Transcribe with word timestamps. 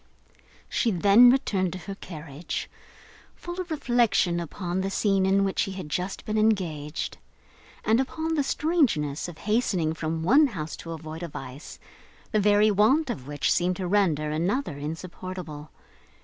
She 0.67 0.89
then 0.89 1.29
returned 1.29 1.73
to 1.73 1.77
her 1.85 1.93
carriage: 1.93 2.67
full 3.35 3.61
of 3.61 3.69
reflection 3.69 4.39
upon 4.39 4.81
the 4.81 4.89
scene 4.89 5.27
in 5.27 5.43
which 5.43 5.59
she 5.59 5.73
had 5.73 5.89
just 5.89 6.25
been 6.25 6.39
engaged, 6.39 7.19
and 7.85 7.99
upon 7.99 8.33
the 8.33 8.41
strangeness 8.41 9.27
of 9.27 9.37
hastening 9.37 9.93
from 9.93 10.23
one 10.23 10.47
house 10.47 10.75
to 10.77 10.93
avoid 10.93 11.21
a 11.21 11.27
vice 11.27 11.77
the 12.31 12.39
very 12.39 12.71
want 12.71 13.11
of 13.11 13.27
which 13.27 13.51
seemed 13.53 13.75
to 13.75 13.85
render 13.85 14.31
another 14.31 14.75
insupportable! 14.75 15.69